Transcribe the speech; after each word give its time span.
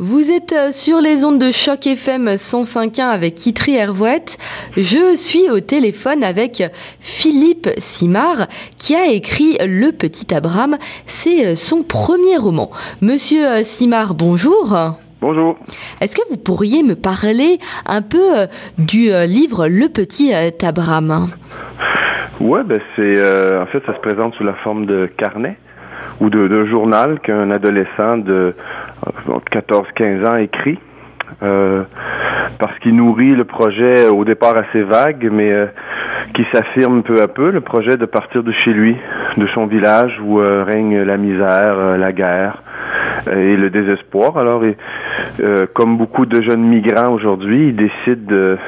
Vous 0.00 0.30
êtes 0.30 0.52
euh, 0.52 0.70
sur 0.70 1.00
les 1.00 1.24
ondes 1.24 1.40
de 1.40 1.50
choc 1.50 1.84
FM 1.84 2.28
105.1 2.28 3.02
avec 3.02 3.44
Itri 3.44 3.74
Hervouette. 3.74 4.38
Je 4.76 5.16
suis 5.16 5.50
au 5.50 5.58
téléphone 5.58 6.22
avec 6.22 6.62
Philippe 7.00 7.68
Simard 7.78 8.46
qui 8.78 8.94
a 8.94 9.06
écrit 9.06 9.58
Le 9.60 9.90
Petit 9.90 10.32
Abraham. 10.32 10.76
C'est 11.06 11.44
euh, 11.44 11.56
son 11.56 11.82
premier 11.82 12.36
roman. 12.36 12.70
Monsieur 13.00 13.44
euh, 13.44 13.64
Simard, 13.64 14.14
bonjour. 14.14 14.72
Bonjour. 15.20 15.56
Est-ce 16.00 16.14
que 16.14 16.22
vous 16.30 16.36
pourriez 16.36 16.84
me 16.84 16.94
parler 16.94 17.58
un 17.84 18.02
peu 18.02 18.46
du 18.78 19.10
livre 19.26 19.66
Le 19.66 19.88
Petit 19.88 20.32
Abraham? 20.32 21.30
Ouais, 22.40 22.62
ben 22.62 22.80
c'est 22.94 23.16
en 23.60 23.66
fait 23.66 23.84
ça 23.84 23.96
se 23.96 24.00
présente 24.00 24.32
sous 24.34 24.44
la 24.44 24.54
forme 24.62 24.86
de 24.86 25.10
carnet 25.16 25.58
ou 26.20 26.30
de 26.30 26.64
journal 26.66 27.18
qu'un 27.18 27.50
adolescent 27.50 28.18
de 28.18 28.54
14-15 29.52 30.26
ans 30.26 30.36
écrit. 30.36 30.78
Euh, 31.42 31.84
parce 32.58 32.76
qu'il 32.80 32.96
nourrit 32.96 33.34
le 33.34 33.44
projet 33.44 34.06
au 34.08 34.24
départ 34.24 34.56
assez 34.56 34.82
vague, 34.82 35.28
mais 35.30 35.52
euh, 35.52 35.66
qui 36.34 36.44
s'affirme 36.50 37.02
peu 37.02 37.22
à 37.22 37.28
peu, 37.28 37.50
le 37.50 37.60
projet 37.60 37.96
de 37.96 38.06
partir 38.06 38.42
de 38.42 38.52
chez 38.52 38.72
lui, 38.72 38.96
de 39.36 39.46
son 39.48 39.66
village 39.66 40.18
où 40.24 40.40
euh, 40.40 40.64
règne 40.64 41.02
la 41.02 41.16
misère, 41.16 41.98
la 41.98 42.12
guerre 42.12 42.62
et 43.30 43.56
le 43.56 43.68
désespoir. 43.68 44.38
Alors, 44.38 44.62
comme 45.74 45.98
beaucoup 45.98 46.24
de 46.24 46.40
jeunes 46.40 46.62
migrants 46.62 47.12
aujourd'hui, 47.12 47.68
il 47.68 47.76
décide 47.76 48.58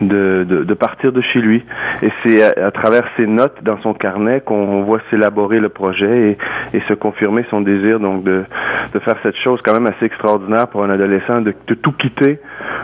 de, 0.00 0.44
de, 0.48 0.64
de, 0.64 0.74
partir 0.74 1.12
de 1.12 1.20
chez 1.20 1.40
lui. 1.40 1.64
Et 2.02 2.10
c'est 2.22 2.42
à, 2.42 2.70
travers 2.70 3.04
ses 3.16 3.26
notes 3.26 3.56
dans 3.62 3.78
son 3.82 3.94
carnet 3.94 4.40
qu'on 4.40 4.82
voit 4.82 5.00
s'élaborer 5.10 5.60
le 5.60 5.68
projet 5.68 6.38
et, 6.72 6.76
et, 6.76 6.80
se 6.88 6.94
confirmer 6.94 7.44
son 7.50 7.60
désir 7.60 8.00
donc 8.00 8.24
de, 8.24 8.44
de 8.92 8.98
faire 9.00 9.16
cette 9.22 9.36
chose 9.36 9.60
quand 9.64 9.72
même 9.72 9.86
assez 9.86 10.06
extraordinaire 10.06 10.68
pour 10.68 10.84
un 10.84 10.90
adolescent, 10.90 11.40
de, 11.40 11.54
tout 11.74 11.92
quitter 11.92 12.38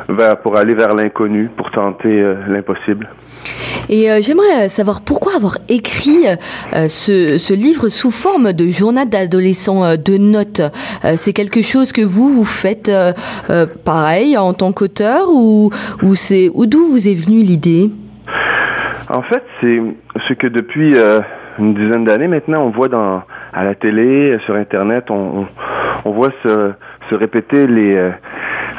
vers, 0.08 0.38
pour 0.38 0.56
aller 0.56 0.74
vers 0.74 0.94
l'inconnu, 0.94 1.50
pour 1.56 1.70
tenter 1.70 2.20
euh, 2.20 2.34
l'impossible. 2.48 3.08
Et 3.88 4.10
euh, 4.10 4.20
j'aimerais 4.22 4.68
savoir 4.70 5.02
pourquoi 5.02 5.36
avoir 5.36 5.58
écrit 5.68 6.26
euh, 6.26 6.88
ce, 6.88 7.52
livre 7.52 7.88
sous 7.88 8.10
forme 8.10 8.52
de 8.52 8.68
journal 8.68 9.08
d'adolescent 9.08 9.96
de 9.96 10.16
notes. 10.16 10.60
c'est 11.22 11.32
quelque 11.32 11.62
chose 11.62 11.92
que 11.92 12.02
vous 12.02 12.28
vous 12.30 12.44
faites 12.44 12.90
pareil 13.84 14.36
en 14.36 14.52
tant 14.54 14.72
qu'auteur 14.72 15.28
ou, 15.30 15.70
c'est 16.16 16.50
ou 16.52 16.66
d'où 16.66 16.88
vous 16.88 17.06
est 17.06 17.14
venue 17.14 17.42
l'idée? 17.42 17.90
En 19.08 19.22
fait, 19.22 19.42
c'est 19.60 19.80
ce 20.28 20.34
que 20.34 20.46
depuis 20.48 20.96
une 21.58 21.74
dizaine 21.74 22.04
d'années 22.04 22.28
maintenant 22.28 22.64
on 22.64 22.70
voit 22.70 22.88
à 23.54 23.64
la 23.64 23.74
télé, 23.74 24.36
sur 24.44 24.54
internet, 24.56 25.10
on, 25.10 25.46
voit 26.04 26.32
se, 26.42 26.72
répéter 27.12 27.66
les 27.66 27.94
euh, 27.94 28.10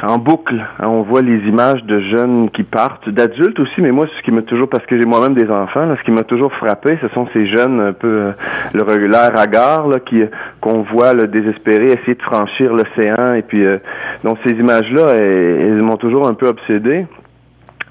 en 0.02 0.18
boucle. 0.18 0.64
Hein, 0.78 0.88
on 0.88 1.02
voit 1.02 1.22
les 1.22 1.38
images 1.48 1.84
de 1.84 2.00
jeunes 2.00 2.50
qui 2.50 2.62
partent, 2.62 3.08
d'adultes 3.08 3.58
aussi, 3.60 3.80
mais 3.80 3.92
moi, 3.92 4.06
ce 4.16 4.22
qui 4.22 4.30
m'a 4.30 4.42
toujours, 4.42 4.68
parce 4.68 4.84
que 4.86 4.98
j'ai 4.98 5.04
moi-même 5.04 5.34
des 5.34 5.50
enfants, 5.50 5.94
ce 5.96 6.02
qui 6.04 6.10
m'a 6.10 6.24
toujours 6.24 6.52
frappé, 6.54 6.98
ce 7.00 7.08
sont 7.08 7.26
ces 7.32 7.46
jeunes 7.46 7.80
un 7.80 7.92
peu 7.92 8.08
euh, 8.08 8.32
le 8.72 9.06
l'air 9.06 9.36
hagard 9.36 9.88
là, 9.88 10.00
qui 10.00 10.22
qu'on 10.60 10.82
voit 10.82 11.12
le 11.12 11.28
désespéré 11.28 11.92
essayer 11.92 12.14
de 12.14 12.22
franchir 12.22 12.72
l'océan, 12.72 13.34
et 13.34 13.42
puis 13.42 13.64
euh, 13.64 13.78
donc 14.24 14.38
ces 14.44 14.52
images-là, 14.52 15.14
elles, 15.14 15.60
elles 15.60 15.82
m'ont 15.82 15.96
toujours 15.96 16.26
un 16.26 16.34
peu 16.34 16.46
obsédé. 16.46 17.06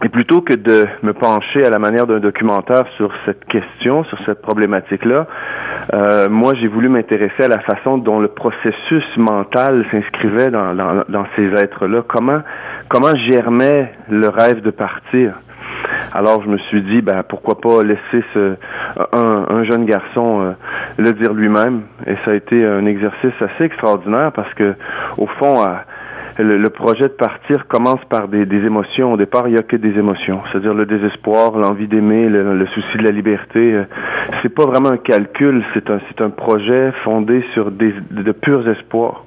Et 0.04 0.10
plutôt 0.10 0.42
que 0.42 0.54
de 0.54 0.88
me 1.04 1.14
pencher 1.14 1.64
à 1.64 1.70
la 1.70 1.80
manière 1.80 2.06
d'un 2.06 2.20
documentaire 2.20 2.86
sur 2.98 3.12
cette 3.26 3.46
question, 3.46 4.04
sur 4.04 4.18
cette 4.26 4.42
problématique-là, 4.42 5.26
euh, 5.94 6.30
moi 6.30 6.54
j'ai 6.56 6.68
voulu 6.68 6.90
m'intéresser 6.90 7.44
à 7.44 7.48
la 7.48 7.60
façon 7.60 7.98
dont 7.98 8.20
le 8.20 8.28
processus 8.28 9.06
mental 9.16 9.86
s'inscrivait 9.92 10.52
dans, 10.52 10.76
dans, 10.76 11.26
ces 11.38 11.48
êtres-là. 11.56 12.04
Comment 12.08 12.42
comment 12.90 13.16
germait 13.16 13.94
le 14.10 14.28
rêve 14.28 14.62
de 14.62 14.72
partir? 14.72 15.34
Alors 16.14 16.44
je 16.44 16.50
me 16.50 16.58
suis 16.58 16.82
dit, 16.82 17.02
ben 17.02 17.24
pourquoi 17.24 17.62
pas 17.62 17.82
laisser 17.82 18.24
ce 18.34 18.56
un, 19.14 19.46
un 19.50 19.64
jeune 19.64 19.86
garçon 19.86 20.42
euh, 20.42 20.52
le 20.98 21.14
dire 21.14 21.34
lui-même. 21.34 21.84
Et 22.06 22.16
ça 22.26 22.32
a 22.32 22.34
été 22.34 22.66
un 22.66 22.86
exercice 22.86 23.34
assez 23.40 23.64
extraordinaire 23.64 24.34
parce 24.34 24.54
que 24.56 24.76
au 25.18 25.28
fond, 25.28 25.64
le, 26.38 26.70
projet 26.70 27.04
de 27.04 27.14
partir 27.14 27.68
commence 27.68 28.04
par 28.10 28.28
des, 28.28 28.46
des, 28.46 28.66
émotions. 28.66 29.14
Au 29.14 29.18
départ, 29.18 29.48
il 29.48 29.54
n'y 29.54 29.58
a 29.58 29.64
que 29.64 29.78
des 29.78 29.98
émotions, 29.98 30.42
c'est-à-dire 30.52 30.74
le 30.74 30.86
désespoir, 30.86 31.58
l'envie 31.58 31.88
d'aimer, 31.88 32.28
le, 32.30 32.66
souci 32.68 32.98
de 32.98 33.04
la 33.04 33.12
liberté. 33.12 33.74
Euh, 33.74 33.84
c'est 34.42 34.54
pas 34.54 34.66
vraiment 34.66 34.90
un 34.90 34.98
calcul, 34.98 35.64
c'est 35.74 35.90
un, 35.90 36.00
c'est 36.10 36.22
un 36.22 36.30
projet 36.30 36.92
fondé 37.04 37.44
sur 37.54 37.72
des, 37.72 37.94
de 38.12 38.32
purs 38.32 38.68
espoirs. 38.68 39.24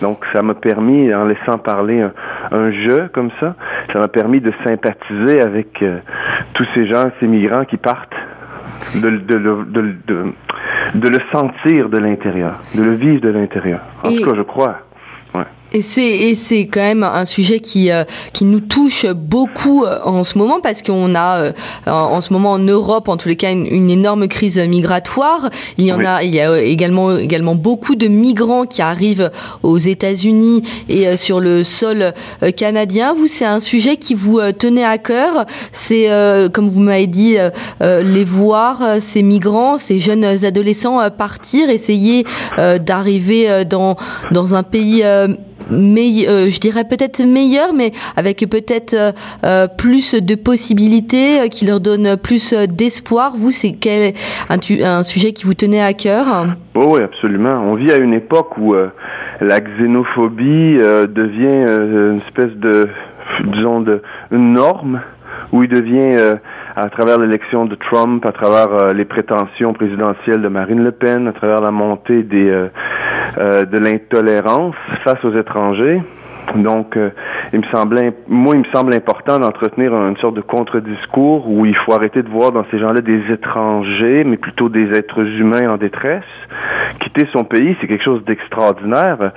Donc, 0.00 0.24
ça 0.32 0.42
m'a 0.42 0.54
permis, 0.54 1.14
en 1.14 1.26
laissant 1.26 1.58
parler 1.58 2.00
un, 2.00 2.12
un 2.50 2.70
jeu 2.72 3.08
comme 3.12 3.30
ça, 3.38 3.54
ça 3.92 3.98
m'a 3.98 4.08
permis 4.08 4.40
de 4.40 4.52
sympathiser 4.64 5.40
avec 5.40 5.82
euh, 5.82 5.98
tous 6.54 6.66
ces 6.74 6.86
gens, 6.86 7.10
ces 7.20 7.26
migrants 7.26 7.64
qui 7.64 7.76
partent, 7.76 8.16
de, 8.94 9.10
de, 9.10 9.38
de, 9.38 9.94
de, 10.06 10.24
de 10.94 11.08
le 11.08 11.20
sentir 11.30 11.88
de 11.90 11.98
l'intérieur, 11.98 12.54
de 12.74 12.82
le 12.82 12.94
vivre 12.94 13.20
de 13.20 13.28
l'intérieur. 13.28 13.80
En 14.02 14.10
tout 14.10 14.24
cas, 14.24 14.34
je 14.34 14.42
crois. 14.42 14.76
Et 15.72 15.82
c'est 15.82 16.06
et 16.06 16.34
c'est 16.46 16.66
quand 16.66 16.80
même 16.80 17.02
un 17.02 17.24
sujet 17.24 17.58
qui 17.58 17.90
euh, 17.90 18.04
qui 18.32 18.44
nous 18.44 18.60
touche 18.60 19.04
beaucoup 19.04 19.84
euh, 19.84 19.98
en 20.04 20.22
ce 20.22 20.38
moment 20.38 20.60
parce 20.62 20.80
qu'on 20.80 21.14
a 21.16 21.40
euh, 21.40 21.52
en, 21.86 22.20
ce 22.20 22.32
moment 22.32 22.52
en 22.52 22.60
Europe 22.60 23.08
en 23.08 23.16
tous 23.16 23.28
les 23.28 23.36
cas 23.36 23.50
une, 23.50 23.90
énorme 23.90 24.28
crise 24.28 24.58
migratoire. 24.58 25.50
Il 25.76 25.84
y 25.84 25.92
en 25.92 26.04
a 26.04 26.22
il 26.22 26.32
y 26.32 26.40
a 26.40 26.62
également 26.62 27.16
également 27.16 27.56
beaucoup 27.56 27.96
de 27.96 28.06
migrants 28.06 28.64
qui 28.64 28.80
arrivent 28.80 29.32
aux 29.64 29.78
États-Unis 29.78 30.62
et 30.88 31.16
sur 31.16 31.40
le 31.40 31.64
sol 31.64 32.14
canadien. 32.56 33.14
Vous 33.14 33.26
c'est 33.26 33.44
un 33.44 33.60
sujet 33.60 33.96
qui 33.96 34.14
vous 34.14 34.40
tenait 34.52 34.84
à 34.84 34.98
cœur. 34.98 35.46
C'est 35.88 36.08
comme 36.52 36.70
vous 36.70 36.80
m'avez 36.80 37.08
dit 37.08 37.36
les 37.80 38.24
voir 38.24 38.82
ces 39.12 39.22
migrants, 39.22 39.78
ces 39.78 39.98
jeunes 39.98 40.24
adolescents 40.24 41.10
partir, 41.10 41.70
essayer 41.70 42.24
d'arriver 42.56 43.64
dans 43.64 43.96
dans 44.30 44.54
un 44.54 44.62
pays 44.62 45.02
mais, 45.70 46.28
euh, 46.28 46.50
je 46.50 46.60
dirais 46.60 46.84
peut-être 46.84 47.22
meilleur, 47.22 47.72
mais 47.72 47.92
avec 48.16 48.38
peut-être 48.48 48.94
euh, 48.94 49.12
euh, 49.44 49.66
plus 49.66 50.14
de 50.14 50.34
possibilités, 50.34 51.48
qui 51.50 51.66
leur 51.66 51.80
donne 51.80 52.16
plus 52.16 52.52
d'espoir. 52.52 53.34
Vous, 53.36 53.52
c'est 53.52 53.72
quel 53.72 54.14
un, 54.48 55.02
sujet 55.02 55.32
qui 55.32 55.44
vous 55.44 55.54
tenait 55.54 55.82
à 55.82 55.92
cœur? 55.92 56.46
Oh, 56.74 56.94
Oui, 56.94 57.02
absolument. 57.02 57.62
On 57.64 57.74
vit 57.74 57.90
à 57.90 57.96
une 57.96 58.14
époque 58.14 58.56
où 58.58 58.74
la 59.40 59.60
xénophobie 59.60 60.78
devient 60.78 61.64
une 61.66 62.20
espèce 62.26 62.54
de, 62.56 62.88
disons, 63.44 63.80
de 63.80 64.02
norme, 64.30 65.00
où 65.52 65.62
il 65.62 65.68
devient 65.68 66.38
à 66.76 66.88
travers 66.90 67.18
l'élection 67.18 67.66
de 67.66 67.74
Trump, 67.74 68.24
à 68.24 68.32
travers 68.32 68.92
les 68.92 69.04
prétentions 69.04 69.72
présidentielles 69.72 70.42
de 70.42 70.48
Marine 70.48 70.82
Le 70.82 70.92
Pen, 70.92 71.28
à 71.28 71.32
travers 71.32 71.60
la 71.60 71.70
montée 71.70 72.22
des 72.22 72.68
de 73.36 73.78
l'intolérance 73.78 74.74
face 75.04 75.22
aux 75.24 75.36
étrangers. 75.36 76.00
Donc, 76.54 76.96
euh, 76.96 77.10
il 77.52 77.60
me 77.60 77.66
semblait, 77.66 78.12
moi, 78.28 78.54
il 78.54 78.60
me 78.60 78.72
semble 78.72 78.94
important 78.94 79.38
d'entretenir 79.38 79.92
une 79.92 80.16
sorte 80.18 80.34
de 80.34 80.40
contre-discours 80.40 81.48
où 81.48 81.66
il 81.66 81.76
faut 81.76 81.92
arrêter 81.92 82.22
de 82.22 82.28
voir 82.28 82.52
dans 82.52 82.64
ces 82.70 82.78
gens-là 82.78 83.00
des 83.00 83.20
étrangers, 83.30 84.24
mais 84.24 84.36
plutôt 84.36 84.68
des 84.68 84.92
êtres 84.92 85.20
humains 85.20 85.70
en 85.70 85.76
détresse. 85.76 86.24
Quitter 87.00 87.26
son 87.32 87.44
pays, 87.44 87.76
c'est 87.80 87.86
quelque 87.86 88.04
chose 88.04 88.24
d'extraordinaire. 88.24 89.32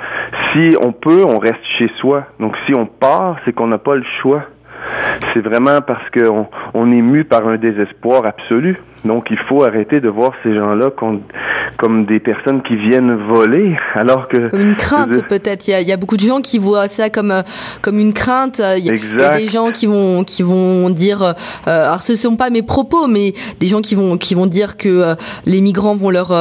Si 0.53 0.75
on 0.79 0.91
peut, 0.91 1.23
on 1.23 1.39
reste 1.39 1.63
chez 1.77 1.89
soi. 1.99 2.25
Donc, 2.39 2.55
si 2.65 2.73
on 2.73 2.85
part, 2.85 3.37
c'est 3.45 3.53
qu'on 3.53 3.67
n'a 3.67 3.79
pas 3.79 3.95
le 3.95 4.05
choix. 4.21 4.43
C'est 5.33 5.41
vraiment 5.41 5.81
parce 5.81 6.07
qu'on 6.11 6.47
on 6.73 6.91
est 6.91 7.01
mu 7.01 7.25
par 7.25 7.47
un 7.47 7.57
désespoir 7.57 8.25
absolu. 8.25 8.77
Donc, 9.05 9.27
il 9.31 9.37
faut 9.47 9.63
arrêter 9.63 10.01
de 10.01 10.09
voir 10.09 10.33
ces 10.43 10.53
gens-là 10.53 10.91
comme 10.91 11.21
des 12.05 12.19
personnes 12.19 12.61
qui 12.61 12.75
viennent 12.75 13.15
voler, 13.15 13.75
alors 13.93 14.27
que 14.27 14.49
comme 14.49 14.61
une 14.61 14.75
crainte 14.75 15.27
peut-être. 15.27 15.67
Il, 15.67 15.87
y, 15.87 15.91
a, 15.91 15.97
beaucoup 15.97 16.17
de 16.17 16.21
gens 16.21 16.41
qui 16.41 16.57
voient 16.57 16.87
ça 16.89 17.09
comme 17.09 17.31
euh, 17.31 17.41
comme 17.81 17.99
une 17.99 18.13
crainte. 18.13 18.59
Il 18.59 18.85
y, 18.85 19.21
a, 19.21 19.37
des 19.37 19.47
gens 19.47 19.71
qui 19.71 19.85
vont 19.87 20.23
qui 20.23 20.43
vont 20.43 20.89
dire, 20.89 21.21
euh, 21.21 21.33
alors 21.65 22.01
ce 22.01 22.15
sont 22.15 22.35
pas 22.35 22.49
mes 22.49 22.63
propos, 22.63 23.07
mais 23.07 23.33
des 23.59 23.67
gens 23.67 23.81
qui 23.81 23.95
vont 23.95 24.17
qui 24.17 24.35
vont 24.35 24.45
dire 24.45 24.77
que 24.77 24.89
euh, 24.89 25.15
les 25.45 25.61
migrants 25.61 25.95
vont 25.95 26.09
leur 26.09 26.33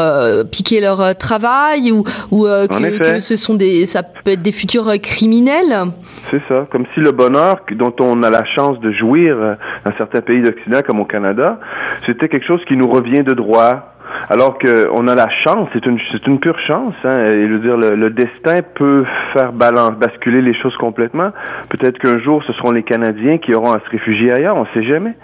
piquer 0.50 0.80
leur 0.80 1.16
travail 1.16 1.92
ou 1.92 2.04
ou 2.30 2.44
que, 2.44 3.20
ce 3.20 3.36
sont 3.36 3.54
des 3.54 3.86
ça 3.86 4.02
peut 4.02 4.32
être 4.32 4.42
des 4.42 4.52
futurs 4.52 4.92
criminels. 5.02 5.92
C'est 6.30 6.42
ça, 6.48 6.66
comme 6.70 6.84
si 6.94 7.00
le 7.00 7.12
bonheur 7.12 7.60
dont 7.72 7.94
on 8.00 8.22
a 8.22 8.30
la 8.30 8.44
chance 8.44 8.78
de 8.80 8.90
jouir 8.90 9.36
dans 9.84 9.92
certains 9.96 10.20
pays 10.20 10.42
d'Occident 10.42 10.82
comme 10.82 11.00
au 11.00 11.04
Canada, 11.04 11.60
c'était 12.06 12.28
quelque 12.28 12.46
chose 12.48 12.64
qui 12.64 12.78
nous 12.78 12.88
revient 12.88 13.22
de 13.24 13.34
droit 13.34 13.92
Alors 14.30 14.58
qu'on 14.58 15.08
a 15.08 15.14
la 15.14 15.30
chance, 15.30 15.68
c'est 15.72 15.86
une, 15.86 15.98
c'est 16.12 16.26
une 16.26 16.38
pure 16.38 16.58
chance. 16.60 16.94
Hein, 17.04 17.18
et 17.24 17.48
je 17.48 17.52
veux 17.54 17.60
dire, 17.60 17.78
le, 17.78 18.10
destin 18.10 18.60
peut 18.74 19.04
faire 19.32 19.52
balance, 19.52 19.94
basculer 19.94 20.42
les 20.42 20.52
choses 20.54 20.76
complètement. 20.76 21.30
Peut-être 21.70 21.98
qu'un 21.98 22.18
jour, 22.18 22.42
ce 22.44 22.52
seront 22.52 22.72
les 22.72 22.82
Canadiens 22.82 23.38
qui 23.38 23.54
auront 23.54 23.72
à 23.72 23.80
se 23.80 23.88
réfugier 23.88 24.30
ailleurs. 24.30 24.56
On 24.56 24.62
ne 24.64 24.74
sait 24.74 24.86
jamais. 24.86 25.14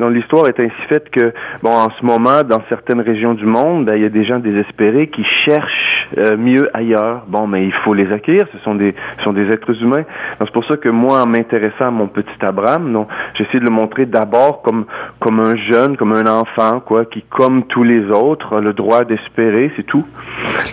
Donc 0.00 0.12
l'histoire 0.12 0.48
est 0.48 0.58
ainsi 0.58 0.82
faite 0.88 1.08
que, 1.10 1.32
bon, 1.62 1.70
en 1.70 1.90
ce 1.90 2.04
moment, 2.04 2.42
dans 2.42 2.60
certaines 2.68 3.00
régions 3.00 3.34
du 3.34 3.46
monde, 3.46 3.84
ben, 3.84 3.94
il 3.94 4.02
y 4.02 4.06
a 4.06 4.08
des 4.08 4.24
gens 4.24 4.40
désespérés 4.40 5.06
qui 5.06 5.24
cherchent 5.44 6.08
euh, 6.18 6.36
mieux 6.36 6.68
ailleurs. 6.74 7.22
Bon, 7.28 7.46
mais 7.46 7.64
il 7.64 7.72
faut 7.84 7.94
les 7.94 8.10
accueillir. 8.12 8.46
Ce 8.52 8.58
sont 8.64 8.74
des, 8.74 8.94
ce 9.18 9.24
sont 9.24 9.32
des 9.32 9.52
êtres 9.52 9.80
humains. 9.82 10.04
Donc 10.38 10.48
c'est 10.48 10.52
pour 10.52 10.64
ça 10.64 10.76
que 10.76 10.88
moi, 10.88 11.22
en 11.22 11.26
m'intéressant 11.26 11.86
à 11.86 11.90
mon 11.90 12.08
petit 12.08 12.28
Abraham, 12.40 12.92
donc 12.92 13.08
j'essaie 13.34 13.60
de 13.60 13.64
le 13.64 13.70
montrer 13.70 14.06
d'abord 14.06 14.62
comme 14.62 14.86
comme 15.20 15.38
un 15.38 15.56
jeune, 15.56 15.96
comme 15.96 16.12
un 16.12 16.26
enfant, 16.26 16.80
quoi, 16.80 17.04
qui 17.04 17.22
comme 17.22 17.64
tous 17.66 17.84
les 17.84 18.10
autres 18.10 18.47
le 18.56 18.72
droit 18.72 19.04
d'espérer, 19.04 19.70
c'est 19.76 19.84
tout. 19.84 20.04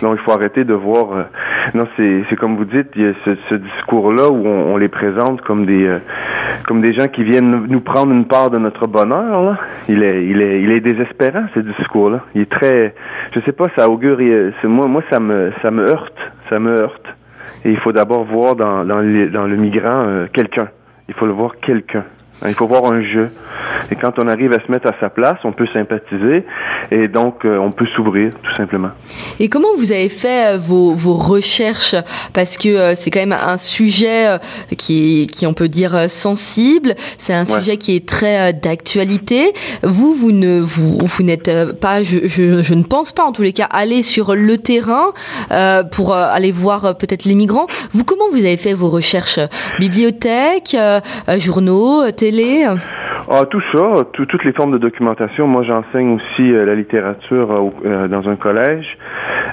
Donc 0.02 0.18
il 0.18 0.22
faut 0.24 0.32
arrêter 0.32 0.64
de 0.64 0.74
voir. 0.74 1.12
Euh, 1.12 1.22
non, 1.74 1.86
c'est 1.96 2.36
comme 2.36 2.56
vous 2.56 2.64
dites, 2.64 2.88
il 2.96 3.02
y 3.02 3.06
a 3.06 3.12
ce, 3.24 3.54
discours-là 3.54 4.30
où 4.30 4.46
on, 4.46 4.76
les 4.76 4.88
présente 4.88 5.40
comme 5.42 5.66
des 5.66 5.86
euh, 5.86 5.98
comme 6.66 6.80
des 6.80 6.92
gens 6.92 7.08
qui 7.08 7.24
viennent 7.24 7.66
nous 7.68 7.80
prendre 7.80 8.12
une 8.12 8.26
part 8.26 8.50
de 8.50 8.58
notre 8.58 8.86
bonheur. 8.86 9.56
Il 9.88 10.02
est 10.02 10.26
il 10.26 10.40
est 10.40 10.62
il 10.62 10.70
est 10.70 10.80
désespérant 10.80 11.46
ce 11.54 11.60
discours-là. 11.60 12.20
Il 12.34 12.42
est 12.42 12.50
très, 12.50 12.94
je 13.34 13.40
sais 13.40 13.52
pas, 13.52 13.68
ça 13.76 13.88
augure. 13.88 14.18
Moi 14.64 15.02
ça 15.10 15.20
me 15.20 15.52
ça 15.62 15.70
me 15.70 15.82
heurte, 15.86 16.18
ça 16.48 16.58
me 16.58 16.70
heurte. 16.70 17.06
Et 17.64 17.70
il 17.70 17.78
faut 17.78 17.92
d'abord 17.92 18.24
voir 18.24 18.56
dans 18.56 18.84
dans, 18.84 19.00
le 19.00 19.56
migrant 19.56 20.04
euh, 20.06 20.26
quelqu'un. 20.32 20.68
Il 21.08 21.14
faut 21.14 21.26
le 21.26 21.32
voir 21.32 21.56
quelqu'un. 21.60 22.04
Il 22.46 22.54
faut 22.54 22.66
voir 22.66 22.84
un 22.86 23.02
jeu. 23.02 23.30
Et 23.90 23.96
quand 23.96 24.18
on 24.18 24.28
arrive 24.28 24.52
à 24.52 24.60
se 24.60 24.70
mettre 24.70 24.88
à 24.88 24.94
sa 25.00 25.10
place, 25.10 25.38
on 25.44 25.52
peut 25.52 25.66
sympathiser 25.72 26.44
et 26.90 27.08
donc 27.08 27.44
euh, 27.44 27.58
on 27.58 27.72
peut 27.72 27.86
s'ouvrir 27.94 28.32
tout 28.42 28.54
simplement. 28.56 28.90
Et 29.38 29.48
comment 29.48 29.68
vous 29.76 29.92
avez 29.92 30.08
fait 30.08 30.54
euh, 30.54 30.58
vos, 30.58 30.94
vos 30.94 31.14
recherches? 31.14 31.94
Parce 32.32 32.56
que 32.56 32.68
euh, 32.68 32.94
c'est 32.96 33.10
quand 33.10 33.20
même 33.20 33.32
un 33.32 33.58
sujet 33.58 34.38
qui, 34.76 35.28
qui 35.32 35.46
on 35.46 35.54
peut 35.54 35.68
dire 35.68 36.10
sensible, 36.10 36.94
c'est 37.18 37.32
un 37.32 37.46
sujet 37.46 37.76
qui 37.76 37.96
est 37.96 38.08
très 38.08 38.52
d'actualité. 38.52 39.52
Vous, 39.82 40.14
vous 40.14 40.32
ne 40.32 40.60
vous, 40.60 40.98
vous 40.98 41.22
n'êtes 41.22 41.50
pas, 41.80 42.02
je, 42.02 42.28
je, 42.28 42.62
je, 42.62 42.74
ne 42.74 42.82
pense 42.82 43.12
pas 43.12 43.24
en 43.24 43.32
tous 43.32 43.42
les 43.42 43.52
cas, 43.52 43.66
aller 43.70 44.02
sur 44.02 44.34
le 44.34 44.58
terrain 44.58 45.12
pour 45.92 46.14
aller 46.14 46.52
voir 46.52 46.96
peut-être 46.98 47.24
les 47.24 47.34
migrants. 47.34 47.66
Vous, 47.92 48.04
comment 48.04 48.28
vous 48.30 48.38
avez 48.38 48.56
fait 48.56 48.74
vos 48.74 48.90
recherches? 48.90 49.40
Bibliothèque, 49.78 50.76
journaux, 51.38 52.10
télé? 52.12 52.66
Ah, 53.28 53.44
tout 53.50 53.62
ça, 53.72 54.06
toutes 54.12 54.44
les 54.44 54.52
formes 54.52 54.70
de 54.70 54.78
documentation. 54.78 55.48
Moi, 55.48 55.64
j'enseigne 55.64 56.14
aussi 56.14 56.52
euh, 56.52 56.64
la 56.64 56.76
littérature 56.76 57.50
euh, 57.50 57.70
euh, 57.84 58.08
dans 58.08 58.28
un 58.28 58.36
collège. 58.36 58.86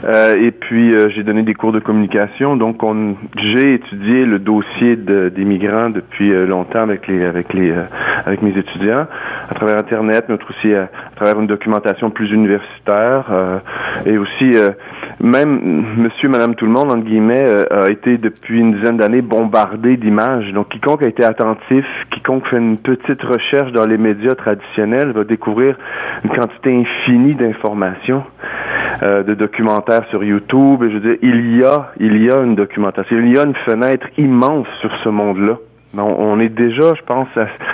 et 0.05 0.51
puis, 0.51 0.93
j'ai 1.15 1.23
donné 1.23 1.41
des 1.43 1.55
cours 1.55 1.71
de 1.71 1.79
communication. 1.79 2.55
Donc, 2.55 2.83
on, 2.83 3.15
j'ai 3.37 3.75
étudié 3.75 4.25
le 4.25 4.37
dossier 4.37 4.95
de, 4.95 5.29
des 5.29 5.45
migrants 5.45 5.89
depuis 5.89 6.29
longtemps 6.45 6.81
avec 6.81 7.07
les, 7.07 7.23
avec 7.23 7.53
les, 7.53 7.73
avec 8.25 8.41
mes 8.41 8.55
étudiants, 8.57 9.07
à 9.49 9.53
travers 9.55 9.77
Internet, 9.77 10.25
mais 10.27 10.35
aussi 10.49 10.73
à, 10.75 10.89
travers 11.15 11.39
une 11.39 11.47
documentation 11.47 12.09
plus 12.09 12.31
universitaire, 12.31 13.23
et 14.05 14.17
aussi 14.17 14.55
même 15.23 15.85
Monsieur, 15.97 16.27
Madame, 16.27 16.53
tout 16.55 16.65
le 16.65 16.71
monde 16.71 16.91
entre 16.91 17.05
guillemets 17.05 17.65
a 17.71 17.89
été 17.89 18.17
depuis 18.17 18.59
une 18.59 18.73
dizaine 18.73 18.97
d'années 18.97 19.21
bombardé 19.21 19.97
d'images. 19.97 20.51
Donc, 20.51 20.69
quiconque 20.69 21.01
a 21.01 21.07
été 21.07 21.23
attentif, 21.23 21.85
quiconque 22.11 22.45
fait 22.47 22.57
une 22.57 22.77
petite 22.77 23.21
recherche 23.23 23.71
dans 23.71 23.85
les 23.85 23.97
médias 23.97 24.35
traditionnels 24.35 25.11
va 25.13 25.23
découvrir 25.23 25.77
une 26.23 26.29
quantité 26.29 26.75
infinie 26.75 27.35
d'informations, 27.35 28.23
euh, 29.01 29.23
de 29.23 29.33
documentaires 29.33 30.05
sur 30.09 30.23
YouTube. 30.23 30.79
Je 30.81 30.97
veux 30.97 30.99
dire, 30.99 31.17
il 31.21 31.57
y 31.57 31.63
a, 31.63 31.91
il 31.99 32.21
y 32.21 32.29
a 32.29 32.41
une 32.41 32.55
documentation, 32.55 33.17
il 33.17 33.31
y 33.31 33.37
a 33.37 33.43
une 33.43 33.55
fenêtre 33.55 34.07
immense 34.17 34.67
sur 34.81 34.91
ce 35.03 35.09
monde-là. 35.09 35.57
On 35.95 36.39
est 36.39 36.49
déjà, 36.49 36.95
je 36.95 37.01
pense, 37.03 37.27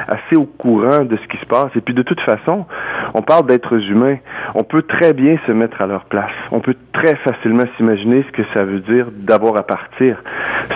assez 0.07 0.36
au 0.36 0.45
courant 0.45 1.06
de 1.06 1.16
ce 1.16 1.27
qui 1.27 1.38
se 1.38 1.45
passe. 1.45 1.71
Et 1.75 1.81
puis 1.81 1.94
de 1.94 2.01
toute 2.01 2.19
façon, 2.21 2.66
on 3.13 3.21
parle 3.21 3.45
d'êtres 3.48 3.77
humains. 3.89 4.18
On 4.56 4.63
peut 4.63 4.81
très 4.81 5.13
bien 5.13 5.38
se 5.48 5.51
mettre 5.51 5.81
à 5.81 5.88
leur 5.88 6.06
place. 6.06 6.31
On 6.51 6.60
peut 6.60 6.75
très 6.94 7.16
facilement 7.16 7.66
s'imaginer 7.77 8.25
ce 8.27 8.31
que 8.31 8.44
ça 8.54 8.66
veut 8.66 8.81
dire 8.81 9.07
d'avoir 9.12 9.56
à 9.56 9.63
partir. 9.63 10.18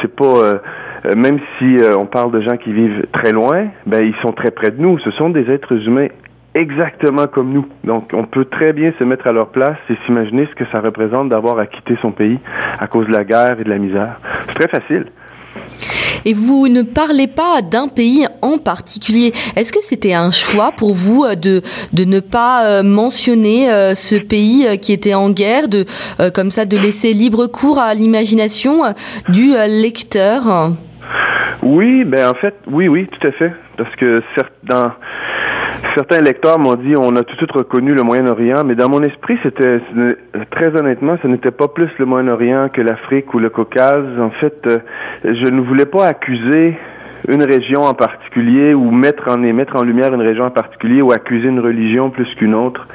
C'est 0.01 0.15
pas 0.15 0.23
euh, 0.23 0.57
euh, 1.05 1.15
même 1.15 1.39
si 1.57 1.77
euh, 1.79 1.97
on 1.97 2.05
parle 2.05 2.31
de 2.31 2.41
gens 2.41 2.57
qui 2.57 2.71
vivent 2.71 3.05
très 3.11 3.31
loin, 3.31 3.67
ben 3.85 4.05
ils 4.05 4.15
sont 4.21 4.31
très 4.31 4.51
près 4.51 4.71
de 4.71 4.81
nous. 4.81 4.97
Ce 4.99 5.11
sont 5.11 5.29
des 5.29 5.49
êtres 5.51 5.73
humains 5.85 6.07
exactement 6.55 7.27
comme 7.27 7.51
nous. 7.51 7.67
Donc, 7.83 8.11
on 8.13 8.25
peut 8.25 8.45
très 8.45 8.73
bien 8.73 8.93
se 8.99 9.03
mettre 9.03 9.27
à 9.27 9.31
leur 9.31 9.49
place 9.49 9.77
et 9.89 9.97
s'imaginer 10.05 10.47
ce 10.47 10.55
que 10.55 10.65
ça 10.71 10.79
représente 10.81 11.29
d'avoir 11.29 11.57
à 11.57 11.65
quitter 11.65 11.97
son 12.01 12.11
pays 12.11 12.39
à 12.79 12.87
cause 12.87 13.07
de 13.07 13.11
la 13.11 13.23
guerre 13.23 13.59
et 13.59 13.63
de 13.63 13.69
la 13.69 13.79
misère. 13.79 14.19
C'est 14.47 14.55
très 14.55 14.67
facile. 14.67 15.07
Et 16.25 16.33
vous 16.33 16.67
ne 16.67 16.81
parlez 16.81 17.27
pas 17.27 17.61
d'un 17.61 17.87
pays 17.87 18.27
en 18.41 18.57
particulier. 18.57 19.33
Est-ce 19.55 19.73
que 19.73 19.81
c'était 19.89 20.13
un 20.13 20.31
choix 20.31 20.71
pour 20.77 20.93
vous 20.93 21.23
euh, 21.23 21.35
de, 21.35 21.61
de 21.91 22.05
ne 22.05 22.19
pas 22.19 22.81
mentionner 22.83 23.67
ce 23.95 24.15
pays 24.15 24.79
qui 24.79 24.93
était 24.93 25.13
en 25.13 25.29
guerre, 25.29 25.67
de 25.67 25.85
comme 26.33 26.51
ça 26.51 26.65
de 26.65 26.77
laisser 26.77 27.13
libre 27.13 27.47
cours 27.47 27.79
à 27.79 27.93
l'imagination 27.93 28.93
du 29.29 29.53
lecteur? 29.67 30.73
Oui, 31.61 32.03
ben 32.03 32.29
en 32.29 32.33
fait, 32.35 32.55
oui, 32.67 32.87
oui, 32.87 33.07
tout 33.07 33.27
à 33.27 33.31
fait. 33.31 33.53
Parce 33.77 33.95
que 33.95 34.21
dans, 34.63 34.91
certains 35.95 36.21
lecteurs 36.21 36.59
m'ont 36.59 36.75
dit 36.75 36.95
on 36.95 37.15
a 37.15 37.23
tout 37.23 37.33
de 37.33 37.37
suite 37.37 37.51
reconnu 37.51 37.93
le 37.93 38.03
Moyen-Orient, 38.03 38.63
mais 38.63 38.75
dans 38.75 38.89
mon 38.89 39.03
esprit, 39.03 39.37
c'était 39.43 39.79
très 40.51 40.75
honnêtement, 40.75 41.17
ce 41.21 41.27
n'était 41.27 41.51
pas 41.51 41.67
plus 41.67 41.89
le 41.97 42.05
Moyen-Orient 42.05 42.69
que 42.69 42.81
l'Afrique 42.81 43.33
ou 43.33 43.39
le 43.39 43.49
Caucase. 43.49 44.05
En 44.19 44.31
fait, 44.31 44.65
euh, 44.65 44.79
je 45.23 45.47
ne 45.47 45.61
voulais 45.61 45.85
pas 45.85 46.07
accuser 46.07 46.77
une 47.27 47.43
région 47.43 47.85
en 47.85 47.93
particulier 47.93 48.73
ou 48.73 48.91
mettre 48.91 49.29
en 49.29 49.37
mettre 49.37 49.75
en 49.75 49.83
lumière 49.83 50.13
une 50.13 50.21
région 50.21 50.45
en 50.45 50.51
particulier 50.51 51.01
ou 51.01 51.11
accuser 51.11 51.47
une 51.47 51.59
religion 51.59 52.09
plus 52.09 52.27
qu'une 52.35 52.53
autre. 52.53 52.85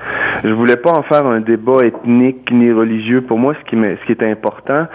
Je 0.45 0.51
voulais 0.51 0.77
pas 0.77 0.93
en 0.93 1.03
faire 1.03 1.27
un 1.27 1.41
débat 1.41 1.85
ethnique 1.85 2.51
ni 2.51 2.71
religieux. 2.71 3.23
Pour 3.23 3.39
moi, 3.39 3.55
ce 3.55 3.71
qui, 3.71 3.77
ce 3.77 4.07
qui 4.07 4.13
est 4.13 4.23
important, 4.23 4.87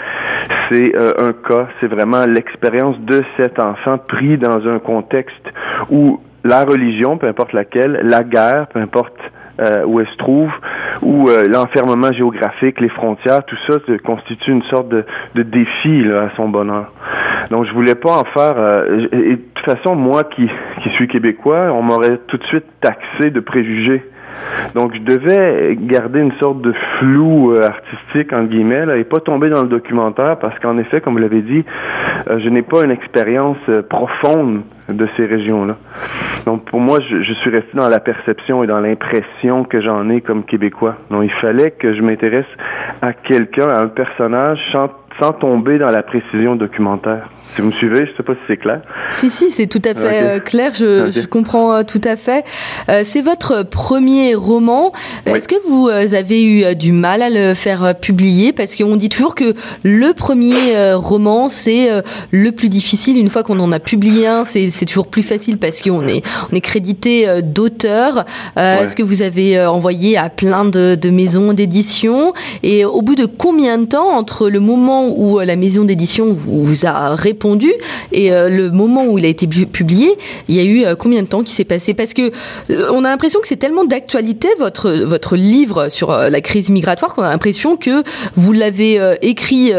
c'est 0.69 0.95
euh, 0.95 1.13
un 1.17 1.33
cas, 1.33 1.67
c'est 1.79 1.87
vraiment 1.87 2.25
l'expérience 2.25 2.99
de 2.99 3.23
cet 3.37 3.59
enfant 3.59 3.97
pris 3.97 4.37
dans 4.37 4.67
un 4.67 4.79
contexte 4.79 5.51
où 5.89 6.19
la 6.43 6.65
religion, 6.65 7.17
peu 7.17 7.27
importe 7.27 7.53
laquelle, 7.53 7.99
la 8.03 8.23
guerre, 8.23 8.67
peu 8.67 8.79
importe 8.79 9.15
euh, 9.59 9.83
où 9.85 9.99
elle 9.99 10.07
se 10.07 10.17
trouve, 10.17 10.51
ou 11.01 11.29
euh, 11.29 11.47
l'enfermement 11.47 12.11
géographique, 12.11 12.79
les 12.79 12.89
frontières, 12.89 13.43
tout 13.45 13.57
ça 13.67 13.75
constitue 14.03 14.51
une 14.51 14.63
sorte 14.63 14.89
de, 14.89 15.05
de 15.35 15.43
défi 15.43 16.05
à 16.11 16.31
son 16.35 16.49
bonheur. 16.49 16.91
Donc 17.49 17.65
je 17.65 17.73
voulais 17.73 17.95
pas 17.95 18.17
en 18.17 18.23
faire. 18.25 18.55
et 19.11 19.35
de 19.35 19.41
toute 19.55 19.65
façon, 19.65 19.95
moi 19.95 20.23
qui, 20.23 20.49
qui 20.81 20.89
suis 20.91 21.07
québécois, 21.07 21.71
on 21.73 21.81
m'aurait 21.81 22.17
tout 22.27 22.37
de 22.37 22.43
suite 22.45 22.65
taxé 22.81 23.29
de 23.29 23.39
préjugés 23.39 24.03
donc, 24.73 24.93
je 24.95 25.01
devais 25.01 25.77
garder 25.79 26.19
une 26.19 26.31
sorte 26.33 26.61
de 26.61 26.73
flou 26.97 27.53
euh, 27.53 27.67
artistique, 27.67 28.33
en 28.33 28.45
guillemets, 28.45 28.85
et 28.97 29.03
pas 29.03 29.19
tomber 29.19 29.49
dans 29.49 29.61
le 29.61 29.67
documentaire, 29.67 30.37
parce 30.39 30.57
qu'en 30.59 30.77
effet, 30.77 31.01
comme 31.01 31.13
vous 31.13 31.19
l'avez 31.19 31.41
dit, 31.41 31.63
euh, 32.29 32.39
je 32.39 32.49
n'ai 32.49 32.63
pas 32.63 32.83
une 32.83 32.91
expérience 32.91 33.57
euh, 33.69 33.83
profonde 33.83 34.61
de 34.89 35.07
ces 35.15 35.25
régions-là. 35.25 35.77
Donc, 36.45 36.65
pour 36.65 36.79
moi, 36.79 36.99
je, 36.99 37.33
suis 37.33 37.49
resté 37.49 37.69
dans 37.75 37.87
la 37.87 37.99
perception 37.99 38.63
et 38.63 38.67
dans 38.67 38.79
l'impression 38.79 39.63
que 39.63 39.79
j'en 39.79 40.09
ai 40.09 40.21
comme 40.21 40.43
Québécois. 40.43 40.95
Donc, 41.09 41.23
il 41.23 41.31
fallait 41.39 41.71
que 41.71 41.93
je 41.93 42.01
m'intéresse 42.01 42.45
à 43.01 43.13
quelqu'un, 43.13 43.69
à 43.69 43.79
un 43.79 43.87
personnage, 43.87 44.59
sans 45.19 45.33
tomber 45.33 45.77
dans 45.77 45.91
la 45.91 46.03
précision 46.03 46.55
documentaire. 46.55 47.29
Si 47.55 47.61
vous 47.61 47.67
me 47.67 47.73
suivez, 47.73 48.05
je 48.07 48.11
ne 48.11 48.17
sais 48.17 48.23
pas 48.23 48.33
si 48.33 48.39
c'est 48.47 48.57
clair. 48.57 48.81
Si, 49.19 49.29
si, 49.29 49.51
c'est 49.55 49.67
tout 49.67 49.81
à 49.85 49.93
fait 49.93 50.23
euh, 50.23 50.39
clair, 50.39 50.71
je, 50.73 51.11
je, 51.11 51.25
comprends 51.27 51.71
euh, 51.73 51.83
tout 51.83 52.01
à 52.03 52.15
fait. 52.15 52.43
Euh, 52.89 53.03
c'est 53.11 53.21
votre 53.21 53.61
premier 53.61 54.33
roman. 54.33 54.91
Est-ce 55.27 55.47
que 55.47 55.55
vous 55.67 55.87
avez 55.87 56.43
eu 56.43 56.75
du 56.75 56.91
mal 56.91 57.21
à 57.21 57.29
le 57.29 57.53
faire 57.53 57.95
publier? 57.99 58.53
Parce 58.53 58.75
qu'on 58.75 58.95
dit 58.95 59.09
toujours 59.09 59.35
que 59.35 59.53
le 59.83 60.13
premier 60.13 60.93
roman, 60.93 61.49
c'est 61.49 61.89
le 62.31 62.51
plus 62.51 62.69
difficile. 62.69 63.17
Une 63.17 63.29
fois 63.29 63.43
qu'on 63.43 63.59
en 63.59 63.71
a 63.71 63.79
publié 63.79 64.25
un, 64.25 64.45
c'est 64.45 64.85
toujours 64.85 65.07
plus 65.07 65.23
facile 65.23 65.57
parce 65.57 65.79
qu'on 65.81 66.07
est, 66.07 66.23
on 66.51 66.55
est 66.55 66.61
crédité 66.61 67.41
d'auteur. 67.43 68.25
Est-ce 68.55 68.95
que 68.95 69.03
vous 69.03 69.21
avez 69.21 69.63
envoyé 69.65 70.17
à 70.17 70.29
plein 70.29 70.65
de, 70.65 70.95
de 70.95 71.09
maisons 71.09 71.53
d'édition? 71.53 72.33
Et 72.63 72.83
au 72.85 73.01
bout 73.01 73.15
de 73.15 73.25
combien 73.25 73.77
de 73.77 73.85
temps, 73.85 74.09
entre 74.09 74.49
le 74.49 74.59
moment 74.59 75.07
où 75.15 75.39
la 75.39 75.55
maison 75.55 75.83
d'édition 75.83 76.33
vous 76.33 76.85
a 76.85 77.15
répondu 77.15 77.42
répondu 77.43 77.73
et 78.11 78.29
le 78.29 78.69
moment 78.69 79.05
où 79.05 79.17
il 79.17 79.25
a 79.25 79.27
été 79.27 79.47
publié, 79.47 80.11
il 80.47 80.55
y 80.55 80.59
a 80.59 80.63
eu 80.63 80.95
combien 80.95 81.21
de 81.21 81.27
temps 81.27 81.43
qui 81.43 81.53
s'est 81.53 81.65
passé? 81.65 81.93
Parce 81.93 82.13
que 82.13 82.31
on 82.89 83.03
a 83.03 83.09
l'impression 83.09 83.39
que 83.41 83.47
c'est 83.47 83.57
tellement 83.57 83.83
d'actualité 83.83 84.47
votre 84.59 84.91
votre 85.05 85.35
livre 85.35 85.89
sur 85.89 86.11
la 86.11 86.41
crise 86.41 86.69
migratoire 86.69 87.13
qu'on 87.13 87.23
a 87.23 87.29
l'impression 87.29 87.75
que 87.75 88.03
vous 88.35 88.53
l'avez 88.53 89.17
écrit 89.21 89.71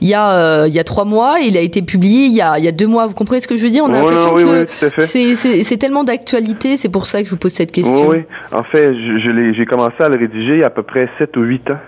il 0.00 0.08
y 0.08 0.14
a 0.14 0.66
il 0.66 0.74
y 0.74 0.78
a 0.78 0.84
trois 0.84 1.04
mois, 1.04 1.40
et 1.40 1.46
il 1.46 1.56
a 1.56 1.60
été 1.60 1.82
publié 1.82 2.26
il 2.26 2.34
y 2.34 2.42
a 2.42 2.58
il 2.58 2.64
y 2.64 2.68
a 2.68 2.72
deux 2.72 2.86
mois. 2.86 3.06
Vous 3.06 3.14
comprenez 3.14 3.40
ce 3.40 3.48
que 3.48 3.56
je 3.56 3.62
veux 3.62 3.70
dire? 3.70 3.84
On 3.84 3.92
a 3.92 4.02
l'impression 4.02 4.66
que 4.84 5.64
c'est 5.64 5.78
tellement 5.78 6.04
d'actualité, 6.04 6.76
c'est 6.76 6.90
pour 6.90 7.06
ça 7.06 7.20
que 7.20 7.26
je 7.26 7.30
vous 7.30 7.38
pose 7.38 7.52
cette 7.52 7.72
question. 7.72 8.08
Oui, 8.08 8.18
en 8.52 8.64
fait, 8.64 8.92
je, 8.94 9.52
j'ai 9.56 9.66
commencé 9.66 9.96
à 10.00 10.08
le 10.08 10.16
rédiger 10.16 10.54
il 10.54 10.60
y 10.60 10.64
a 10.64 10.66
à 10.66 10.70
peu 10.70 10.82
près 10.82 11.08
7 11.18 11.36
ou 11.36 11.42
8 11.42 11.70
ans. 11.70 11.78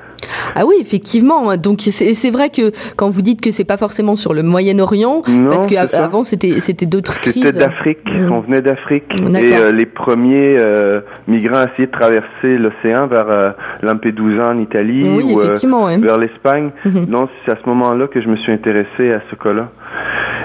Ah 0.54 0.66
oui, 0.66 0.76
effectivement. 0.80 1.56
Donc 1.56 1.80
c'est 1.82 2.30
vrai 2.30 2.50
que 2.50 2.72
quand 2.96 3.10
vous 3.10 3.22
dites 3.22 3.40
que 3.40 3.50
c'est 3.52 3.64
pas 3.64 3.76
forcément 3.76 4.16
sur 4.16 4.34
le 4.34 4.42
Moyen-Orient, 4.42 5.22
parce 5.22 5.66
qu'avant 5.66 6.24
c'était 6.24 6.60
c'était 6.60 6.86
d'autres 6.86 7.20
crises. 7.20 7.34
C'était 7.34 7.52
d'Afrique. 7.52 8.04
Mm. 8.06 8.32
On 8.32 8.40
venait 8.40 8.62
d'Afrique 8.62 9.04
et 9.14 9.56
euh, 9.56 9.72
les 9.72 9.86
premiers 9.86 10.56
euh, 10.58 11.00
migrants 11.26 11.64
essayaient 11.64 11.86
de 11.86 11.92
traverser 11.92 12.58
l'océan 12.58 13.06
vers 13.06 13.30
euh, 13.30 13.50
Lampedusa 13.82 14.48
en 14.48 14.58
Italie 14.58 15.08
ou 15.08 15.38
vers 15.38 16.18
l'Espagne. 16.18 16.70
Mm-hmm. 16.84 17.06
Donc 17.06 17.30
c'est 17.44 17.52
à 17.52 17.56
ce 17.62 17.68
moment-là 17.68 18.06
que 18.08 18.20
je 18.20 18.28
me 18.28 18.36
suis 18.36 18.52
intéressé 18.52 19.12
à 19.12 19.20
ce 19.30 19.36
cas-là. 19.36 19.68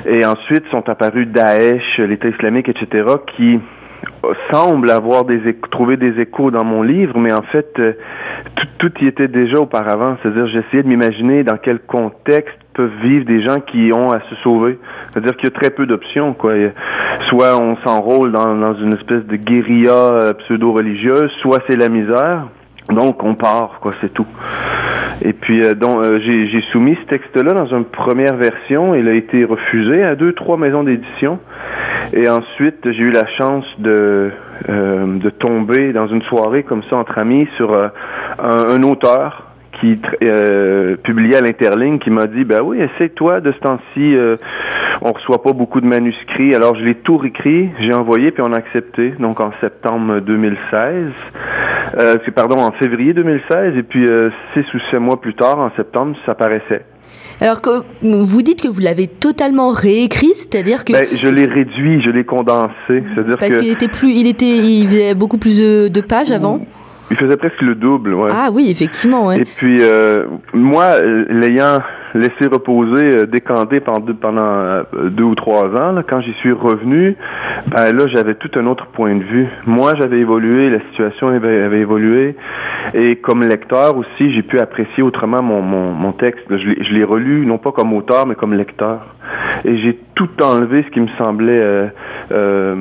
Et 0.06 0.26
ensuite 0.26 0.66
sont 0.72 0.88
apparus 0.90 1.28
Daesh, 1.28 2.00
l'État 2.00 2.28
islamique, 2.28 2.70
etc., 2.70 3.08
qui 3.36 3.60
semblent 4.50 4.92
avoir 4.92 5.26
des 5.26 5.54
trouvé 5.72 5.98
des 5.98 6.20
échos 6.20 6.52
dans 6.52 6.64
mon 6.64 6.82
livre, 6.82 7.18
mais 7.18 7.34
en 7.34 7.42
fait, 7.42 7.74
euh, 7.80 7.94
tout, 8.80 8.92
y 9.02 9.08
était 9.08 9.28
déjà 9.28 9.60
auparavant. 9.60 10.18
C'est-à-dire, 10.22 10.48
j'essayais 10.48 10.84
de 10.84 10.88
m'imaginer 10.88 11.44
dans 11.44 11.58
quel 11.58 11.80
contexte 11.80 12.58
peuvent 12.74 12.92
vivre 13.02 13.26
des 13.26 13.44
gens 13.44 13.60
qui 13.60 13.92
ont 13.94 14.12
à 14.12 14.20
se 14.22 14.36
sauver. 14.44 14.80
C'est-à-dire 15.12 15.36
qu'il 15.36 15.46
y 15.46 15.52
a 15.52 15.56
très 15.56 15.70
peu 15.70 15.86
d'options, 15.86 16.34
quoi. 16.34 16.54
Soit 17.30 17.58
on 17.58 17.78
s'enrôle 17.78 18.32
dans, 18.32 18.74
une 18.76 18.94
espèce 18.94 19.26
de 19.26 19.36
guérilla 19.36 19.92
euh, 19.92 20.34
pseudo-religieuse, 20.34 21.32
soit 21.42 21.62
c'est 21.68 21.76
la 21.76 21.90
misère. 21.90 22.48
Donc 22.90 23.24
on 23.24 23.36
part, 23.36 23.80
quoi, 23.82 23.94
c'est 24.02 24.14
tout. 24.14 24.28
Et 25.22 25.34
puis 25.34 25.64
euh, 25.64 25.74
donc 25.74 26.02
j'ai 26.20 26.62
soumis 26.72 26.98
ce 27.04 27.08
texte-là 27.08 27.54
dans 27.54 27.68
une 27.68 27.86
première 27.86 28.36
version. 28.36 28.96
Il 28.96 29.08
a 29.08 29.14
été 29.14 29.46
refusé 29.46 30.04
à 30.04 30.16
deux, 30.16 30.34
trois 30.34 30.58
maisons 30.58 30.84
d'édition. 30.84 31.40
Et 32.16 32.30
ensuite, 32.30 32.78
j'ai 32.84 33.04
eu 33.04 33.12
la 33.12 33.26
chance 33.26 33.66
de 33.80 34.32
euh, 34.70 35.18
de 35.18 35.30
tomber 35.32 35.94
dans 35.94 36.08
une 36.08 36.22
soirée 36.24 36.62
comme 36.64 36.84
ça 36.84 36.96
entre 36.98 37.18
amis 37.18 37.48
sur 37.58 37.74
un, 37.74 37.92
un, 38.40 38.84
auteur 38.84 39.48
qui 39.80 40.00
euh, 40.22 40.96
publiait 40.98 41.38
à 41.38 41.42
l'Interligne 41.42 41.98
qui 41.98 42.12
m'a 42.12 42.28
dit 42.28 42.44
ben 42.44 42.62
oui 42.62 42.80
essaie-toi 42.80 43.42
de 43.42 43.52
ce 43.52 43.58
temps-ci 43.60 44.16
euh, 44.16 44.38
on 45.02 45.12
reçoit 45.12 45.42
pas 45.42 45.54
beaucoup 45.54 45.82
de 45.82 45.88
manuscrits. 45.88 46.54
Alors 46.54 46.76
je 46.76 46.84
l'ai 46.84 46.96
tout 46.96 47.18
réécrit 47.18 47.72
j'ai 47.80 47.94
envoyé 47.94 48.30
puis 48.32 48.44
on 48.46 48.54
a 48.54 48.58
accepté. 48.58 49.16
Donc 49.20 49.40
en 49.40 49.52
septembre 49.60 50.20
2016 50.20 51.12
euh, 51.98 52.20
pardon 52.36 52.60
en 52.60 52.72
février 52.74 53.14
2016 53.14 53.76
et 53.76 53.84
puis 53.84 54.06
euh, 54.06 54.30
six 54.54 54.66
ou 54.76 54.80
sept 54.92 55.00
mois 55.00 55.20
plus 55.20 55.34
tard 55.34 55.58
en 55.58 55.72
septembre 55.72 56.16
ça 56.28 56.36
paraissait 56.36 56.86
alors 57.44 57.62
que 57.62 57.84
vous 58.02 58.42
dites 58.42 58.62
que 58.62 58.70
vous 58.70 58.80
l'avez 58.80 59.08
totalement 59.08 59.72
réécrit, 59.72 60.32
c'est-à-dire 60.38 60.86
que 60.86 60.94
ben, 60.94 61.08
je 61.12 61.28
l'ai 61.28 61.46
réduit, 61.46 62.02
je 62.02 62.10
l'ai 62.10 62.24
condensé, 62.24 62.74
c'est-à-dire 62.88 63.38
parce 63.38 63.52
qu'il 63.60 63.70
était 63.70 63.90
plus, 63.90 64.14
il 64.14 64.28
était, 64.28 64.58
il 64.58 64.88
faisait 64.88 65.14
beaucoup 65.14 65.38
plus 65.38 65.58
de 65.58 66.02
pages 66.02 66.32
avant. 66.32 66.66
Il 67.12 67.18
faisait 67.18 67.36
presque 67.36 67.62
le 67.62 67.76
double, 67.76 68.14
ouais. 68.14 68.32
Ah 68.34 68.50
oui, 68.52 68.70
effectivement, 68.72 69.28
ouais. 69.28 69.42
Et 69.42 69.46
puis, 69.58 69.80
euh, 69.82 70.26
moi, 70.54 70.96
euh, 70.96 71.26
l'ayant 71.30 71.82
laissé 72.14 72.46
reposer, 72.46 73.02
euh, 73.02 73.26
décanté 73.26 73.80
pendant, 73.80 74.00
deux, 74.00 74.14
pendant 74.14 74.42
euh, 74.42 74.84
deux 75.10 75.24
ou 75.24 75.36
trois 75.36 75.68
ans, 75.68 75.92
là, 75.92 76.04
quand 76.08 76.22
j'y 76.22 76.34
suis 76.34 76.52
revenu, 76.52 77.16
ben 77.68 77.92
là, 77.92 78.08
j'avais 78.08 78.36
tout 78.36 78.52
un 78.56 78.66
autre 78.68 78.88
point 78.88 79.16
de 79.16 79.24
vue. 79.24 79.48
Moi, 79.66 79.96
j'avais 79.96 80.20
évolué, 80.20 80.70
la 80.70 80.80
situation 80.92 81.30
avait, 81.30 81.64
avait, 81.64 81.80
évolué, 81.80 82.36
et 82.94 83.16
comme 83.18 83.44
lecteur 83.44 83.98
aussi, 83.98 84.34
j'ai 84.34 84.44
pu 84.44 84.60
apprécier 84.60 85.04
autrement 85.04 85.42
mon, 85.42 85.62
mon, 85.62 85.92
mon 85.92 86.12
texte. 86.12 86.46
Je 86.50 86.94
l'ai 86.94 87.04
relu, 87.04 87.46
non 87.46 87.58
pas 87.58 87.72
comme 87.72 87.94
auteur, 87.94 88.26
mais 88.26 88.36
comme 88.36 88.54
lecteur. 88.54 89.00
Et 89.66 89.78
j'ai 89.78 89.98
tout 90.16 90.30
enlevé 90.42 90.84
ce 90.84 90.90
qui 90.90 91.00
me 91.00 91.08
semblait 91.18 91.60
euh, 91.60 91.88
euh, 92.32 92.76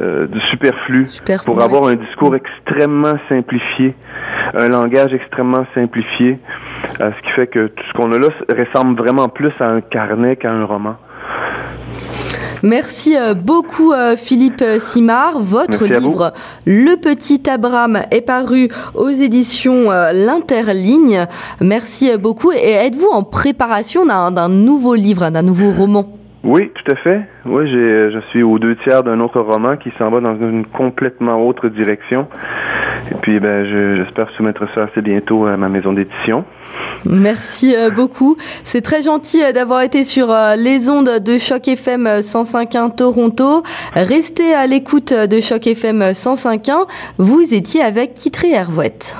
euh 0.00 0.26
superflu, 0.50 1.08
pour 1.44 1.60
avoir 1.60 1.88
un 1.88 1.96
discours 1.96 2.34
extrêmement 2.34 3.18
simplifié, 3.28 3.94
un 4.54 4.68
langage 4.68 5.12
extrêmement 5.12 5.66
simplifié, 5.74 6.38
euh, 7.00 7.10
ce 7.16 7.22
qui 7.22 7.30
fait 7.32 7.46
que 7.46 7.68
tout 7.68 7.84
ce 7.88 7.92
qu'on 7.94 8.12
a 8.12 8.18
là 8.18 8.28
ressemble 8.48 9.00
vraiment 9.00 9.28
plus 9.28 9.52
à 9.60 9.66
un 9.66 9.80
carnet 9.80 10.36
qu'à 10.36 10.50
un 10.50 10.64
roman. 10.64 10.96
Merci 12.62 13.16
euh, 13.16 13.34
beaucoup 13.34 13.92
Philippe 14.24 14.64
Simard. 14.92 15.40
Votre 15.40 15.84
livre 15.84 16.32
Le 16.66 16.96
Petit 16.96 17.48
Abraham 17.48 18.02
est 18.10 18.26
paru 18.26 18.68
aux 18.94 19.10
éditions 19.10 19.90
L'Interligne. 20.12 21.26
Merci 21.60 22.16
beaucoup. 22.18 22.50
Et 22.52 22.72
êtes-vous 22.72 23.08
en 23.12 23.22
préparation 23.22 24.04
d'un 24.06 24.48
nouveau 24.48 24.94
livre, 24.94 25.30
d'un 25.30 25.42
nouveau 25.42 25.70
roman? 25.72 26.06
Oui, 26.44 26.70
tout 26.74 26.92
à 26.92 26.96
fait. 26.96 27.20
Oui, 27.46 27.68
je 27.68 28.20
suis 28.30 28.42
aux 28.42 28.58
deux 28.58 28.76
tiers 28.76 29.02
d'un 29.02 29.20
autre 29.20 29.40
roman 29.40 29.76
qui 29.76 29.92
s'en 29.98 30.10
va 30.10 30.20
dans 30.20 30.36
une 30.36 30.66
complètement 30.66 31.46
autre 31.46 31.68
direction. 31.68 32.26
Et 33.10 33.14
puis, 33.22 33.40
ben, 33.40 33.64
j'espère 33.96 34.30
soumettre 34.30 34.64
ça 34.74 34.84
assez 34.84 35.02
bientôt 35.02 35.46
à 35.46 35.56
ma 35.56 35.68
maison 35.68 35.92
d'édition. 35.92 36.44
Merci 37.04 37.74
euh, 37.74 37.90
beaucoup. 37.90 38.36
C'est 38.66 38.80
très 38.82 39.02
gentil 39.02 39.42
euh, 39.42 39.52
d'avoir 39.52 39.82
été 39.82 40.04
sur 40.04 40.30
euh, 40.30 40.56
les 40.56 40.88
ondes 40.88 41.18
de 41.18 41.38
Choc 41.38 41.68
FM 41.68 42.06
105.1 42.20 42.94
Toronto. 42.94 43.62
Restez 43.94 44.54
à 44.54 44.66
l'écoute 44.66 45.12
de 45.12 45.40
Choc 45.40 45.66
FM 45.66 46.12
105.1. 46.12 46.86
Vous 47.18 47.42
étiez 47.50 47.82
avec 47.82 48.14
Kitré 48.14 48.50
Hervouette. 48.50 49.14